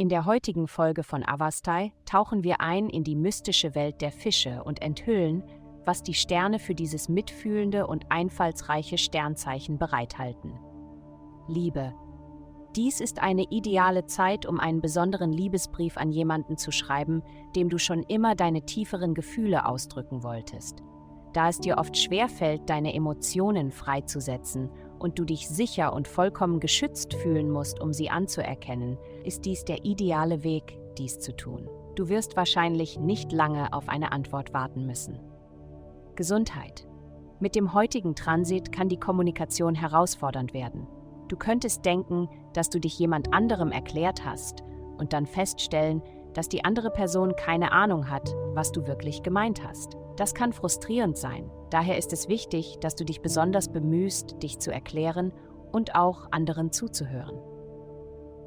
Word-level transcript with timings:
In 0.00 0.08
der 0.08 0.24
heutigen 0.24 0.66
Folge 0.66 1.02
von 1.02 1.22
Avastai 1.22 1.92
tauchen 2.06 2.42
wir 2.42 2.62
ein 2.62 2.88
in 2.88 3.04
die 3.04 3.14
mystische 3.14 3.74
Welt 3.74 4.00
der 4.00 4.12
Fische 4.12 4.64
und 4.64 4.80
enthüllen, 4.80 5.42
was 5.84 6.02
die 6.02 6.14
Sterne 6.14 6.58
für 6.58 6.74
dieses 6.74 7.10
mitfühlende 7.10 7.86
und 7.86 8.06
einfallsreiche 8.08 8.96
Sternzeichen 8.96 9.76
bereithalten. 9.76 10.58
Liebe. 11.48 11.92
Dies 12.76 13.02
ist 13.02 13.20
eine 13.20 13.42
ideale 13.50 14.06
Zeit, 14.06 14.46
um 14.46 14.58
einen 14.58 14.80
besonderen 14.80 15.34
Liebesbrief 15.34 15.98
an 15.98 16.10
jemanden 16.10 16.56
zu 16.56 16.70
schreiben, 16.72 17.22
dem 17.54 17.68
du 17.68 17.76
schon 17.76 18.02
immer 18.04 18.34
deine 18.34 18.64
tieferen 18.64 19.12
Gefühle 19.12 19.66
ausdrücken 19.66 20.22
wolltest. 20.22 20.82
Da 21.34 21.50
es 21.50 21.60
dir 21.60 21.76
oft 21.76 21.98
schwerfällt, 21.98 22.70
deine 22.70 22.94
Emotionen 22.94 23.70
freizusetzen 23.70 24.70
und 25.00 25.18
du 25.18 25.24
dich 25.24 25.48
sicher 25.48 25.92
und 25.92 26.06
vollkommen 26.06 26.60
geschützt 26.60 27.14
fühlen 27.14 27.50
musst, 27.50 27.80
um 27.80 27.92
sie 27.92 28.10
anzuerkennen, 28.10 28.98
ist 29.24 29.44
dies 29.44 29.64
der 29.64 29.84
ideale 29.84 30.44
Weg, 30.44 30.78
dies 30.98 31.18
zu 31.18 31.34
tun. 31.34 31.68
Du 31.96 32.08
wirst 32.08 32.36
wahrscheinlich 32.36 32.98
nicht 32.98 33.32
lange 33.32 33.72
auf 33.72 33.88
eine 33.88 34.12
Antwort 34.12 34.52
warten 34.52 34.86
müssen. 34.86 35.18
Gesundheit. 36.14 36.86
Mit 37.40 37.56
dem 37.56 37.72
heutigen 37.72 38.14
Transit 38.14 38.70
kann 38.70 38.88
die 38.88 39.00
Kommunikation 39.00 39.74
herausfordernd 39.74 40.52
werden. 40.52 40.86
Du 41.28 41.36
könntest 41.36 41.84
denken, 41.86 42.28
dass 42.52 42.68
du 42.68 42.78
dich 42.78 42.98
jemand 42.98 43.32
anderem 43.32 43.72
erklärt 43.72 44.24
hast 44.24 44.62
und 44.98 45.12
dann 45.14 45.26
feststellen, 45.26 46.02
dass 46.34 46.48
die 46.48 46.64
andere 46.64 46.90
Person 46.90 47.36
keine 47.36 47.72
Ahnung 47.72 48.10
hat, 48.10 48.34
was 48.54 48.72
du 48.72 48.86
wirklich 48.86 49.22
gemeint 49.22 49.66
hast. 49.66 49.96
Das 50.16 50.34
kann 50.34 50.52
frustrierend 50.52 51.16
sein. 51.16 51.50
Daher 51.70 51.96
ist 51.96 52.12
es 52.12 52.28
wichtig, 52.28 52.78
dass 52.80 52.94
du 52.94 53.04
dich 53.04 53.22
besonders 53.22 53.68
bemühst, 53.68 54.42
dich 54.42 54.58
zu 54.58 54.72
erklären 54.72 55.32
und 55.72 55.94
auch 55.94 56.28
anderen 56.30 56.72
zuzuhören. 56.72 57.38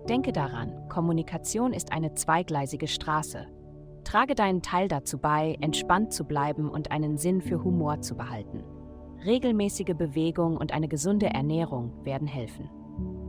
Denke 0.09 0.33
daran, 0.33 0.89
Kommunikation 0.89 1.71
ist 1.71 1.93
eine 1.93 2.13
zweigleisige 2.13 2.87
Straße. 2.87 3.47
Trage 4.03 4.35
deinen 4.35 4.61
Teil 4.61 4.89
dazu 4.89 5.17
bei, 5.17 5.57
entspannt 5.61 6.11
zu 6.11 6.25
bleiben 6.25 6.69
und 6.69 6.91
einen 6.91 7.17
Sinn 7.17 7.41
für 7.41 7.63
Humor 7.63 8.01
zu 8.01 8.15
behalten. 8.15 8.63
Regelmäßige 9.25 9.95
Bewegung 9.97 10.57
und 10.57 10.73
eine 10.73 10.89
gesunde 10.89 11.27
Ernährung 11.27 11.93
werden 12.03 12.27
helfen. 12.27 12.69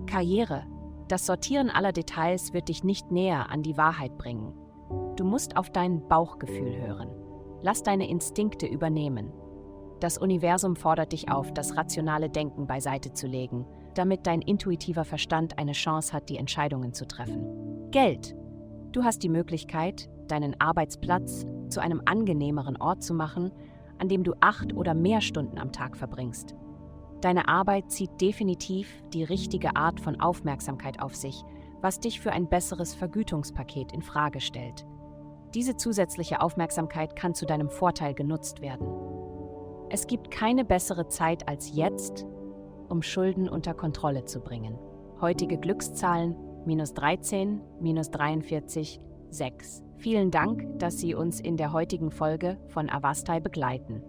Karriere. 0.07 0.65
Das 1.09 1.27
Sortieren 1.27 1.69
aller 1.69 1.93
Details 1.93 2.55
wird 2.55 2.69
dich 2.69 2.83
nicht 2.83 3.11
näher 3.11 3.51
an 3.51 3.63
die 3.63 3.77
Wahrheit 3.77 4.17
bringen. 4.17 4.55
Du 5.17 5.25
musst 5.25 5.57
auf 5.57 5.71
dein 5.71 6.09
Bauchgefühl 6.09 6.77
hören. 6.77 7.11
Lass 7.63 7.83
deine 7.83 8.09
Instinkte 8.09 8.67
übernehmen. 8.67 9.33
Das 10.01 10.19
Universum 10.19 10.77
fordert 10.77 11.13
dich 11.13 11.31
auf, 11.31 11.53
das 11.53 11.77
rationale 11.77 12.29
Denken 12.29 12.67
beiseite 12.67 13.13
zu 13.13 13.27
legen, 13.27 13.67
damit 13.95 14.27
dein 14.27 14.43
intuitiver 14.43 15.05
Verstand 15.05 15.59
eine 15.59 15.73
Chance 15.73 16.13
hat, 16.13 16.29
die 16.29 16.37
Entscheidungen 16.37 16.95
zu 16.95 17.07
treffen. 17.07 17.91
Geld. 17.91 18.35
Du 18.93 19.05
hast 19.05 19.23
die 19.23 19.29
Möglichkeit, 19.29 20.09
deinen 20.29 20.61
Arbeitsplatz 20.61 21.47
zu 21.69 21.81
einem 21.81 22.03
angenehmeren 22.05 22.77
Ort 22.77 23.03
zu 23.03 23.15
machen, 23.15 23.53
an 23.99 24.09
dem 24.09 24.25
du 24.25 24.33
acht 24.41 24.75
oder 24.75 24.95
mehr 24.95 25.21
Stunden 25.21 25.59
am 25.59 25.71
Tag 25.71 25.97
verbringst. 25.97 26.55
Deine 27.25 27.49
Arbeit 27.49 27.91
zieht 27.91 28.21
definitiv 28.21 29.03
die 29.15 29.25
richtige 29.25 29.77
Art 29.77 29.99
von 29.99 30.21
Aufmerksamkeit 30.21 31.01
auf 31.01 31.17
sich, 31.17 31.43
was 31.81 31.99
dich 31.99 32.21
für 32.21 32.33
ein 32.33 32.51
besseres 32.51 32.93
Vergütungspaket 32.93 33.93
in 33.93 34.03
Frage 34.03 34.43
stellt. 34.43 34.85
Diese 35.55 35.75
zusätzliche 35.75 36.43
Aufmerksamkeit 36.43 37.17
kann 37.17 37.35
zu 37.35 37.47
deinem 37.47 37.71
Vorteil 37.71 38.13
genutzt 38.13 38.61
werden. 38.61 38.87
Es 39.89 40.07
gibt 40.07 40.31
keine 40.31 40.67
bessere 40.67 41.09
Zeit 41.09 41.49
als 41.49 41.75
jetzt, 41.75 42.27
um 42.91 43.01
Schulden 43.01 43.49
unter 43.49 43.73
Kontrolle 43.73 44.27
zu 44.27 44.41
bringen. 44.41 44.79
Heutige 45.19 45.57
Glückszahlen 45.57 46.37
minus 46.67 46.93
13, 46.93 47.63
minus 47.81 48.11
43, 48.11 49.01
6. 49.31 49.83
Vielen 49.97 50.31
Dank, 50.31 50.79
dass 50.79 50.99
Sie 50.99 51.15
uns 51.15 51.41
in 51.41 51.57
der 51.57 51.73
heutigen 51.73 52.11
Folge 52.11 52.59
von 52.69 52.91
Avastai 52.91 53.41
begleiten. 53.41 54.03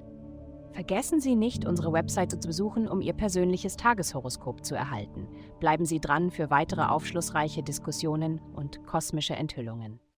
Vergessen 0.71 1.19
Sie 1.19 1.35
nicht, 1.35 1.65
unsere 1.65 1.93
Webseite 1.93 2.39
zu 2.39 2.47
besuchen, 2.47 2.87
um 2.87 3.01
Ihr 3.01 3.13
persönliches 3.13 3.77
Tageshoroskop 3.77 4.65
zu 4.65 4.75
erhalten. 4.75 5.27
Bleiben 5.59 5.85
Sie 5.85 5.99
dran 5.99 6.31
für 6.31 6.49
weitere 6.49 6.83
aufschlussreiche 6.83 7.63
Diskussionen 7.63 8.41
und 8.55 8.85
kosmische 8.85 9.35
Enthüllungen. 9.35 9.99